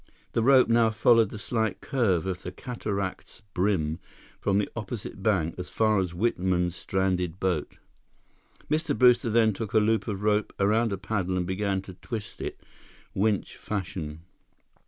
[0.31, 3.99] The rope now followed the slight curve of the cataract's brim
[4.39, 7.77] from the opposite bank as far as Whitman's stranded boat.
[8.67, 8.97] Mr.
[8.97, 12.61] Brewster then took a loop of rope around a paddle and began to twist it,
[13.13, 14.21] winch fashion.